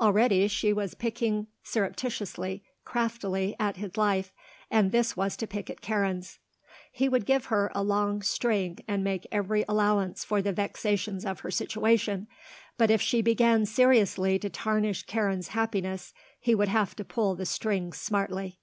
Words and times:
Already 0.00 0.48
she 0.48 0.72
was 0.72 0.94
picking 0.94 1.46
surreptitiously, 1.62 2.64
craftily, 2.86 3.54
at 3.60 3.76
his 3.76 3.94
life; 3.98 4.32
and 4.70 4.90
this 4.90 5.18
was 5.18 5.36
to 5.36 5.46
pick 5.46 5.68
at 5.68 5.82
Karen's. 5.82 6.38
He 6.90 7.10
would 7.10 7.26
give 7.26 7.44
her 7.52 7.70
a 7.74 7.82
long 7.84 8.22
string 8.22 8.78
and 8.88 9.04
make 9.04 9.26
every 9.30 9.66
allowance 9.68 10.24
for 10.24 10.40
the 10.40 10.54
vexations 10.54 11.26
of 11.26 11.40
her 11.40 11.50
situation; 11.50 12.26
but 12.78 12.90
if 12.90 13.02
she 13.02 13.20
began 13.20 13.66
seriously 13.66 14.38
to 14.38 14.48
tarnish 14.48 15.02
Karen's 15.02 15.48
happiness 15.48 16.14
he 16.40 16.54
would 16.54 16.68
have 16.68 16.96
to 16.96 17.04
pull 17.04 17.34
the 17.34 17.44
string 17.44 17.92
smartly. 17.92 18.60